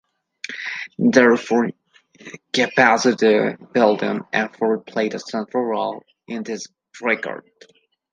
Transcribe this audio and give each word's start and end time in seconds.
Therefore, 0.97 1.69
capacity 2.53 3.55
building 3.71 4.21
efforts 4.33 4.91
play 4.91 5.09
a 5.09 5.19
central 5.19 5.63
role 5.63 6.03
in 6.27 6.41
this 6.41 6.65
regard. 7.03 7.43